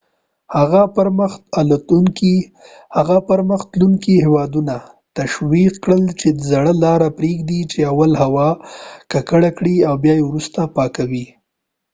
هغه 2.97 3.15
پرمخ 3.27 3.61
تلونکي 3.73 4.13
هیوادونه 4.25 4.75
تشویق 5.17 5.73
کړل 5.83 6.03
چې 6.19 6.27
زړه 6.49 6.71
لاره 6.83 7.09
پریږدي 7.17 7.61
چې 7.71 7.79
اول 7.91 8.11
هوا 8.23 8.49
ککړه 9.11 9.51
کړي 9.57 9.75
او 9.87 9.95
بیا 10.03 10.13
یې 10.19 10.23
وروسته 10.25 10.59
پاکوي 10.75 11.25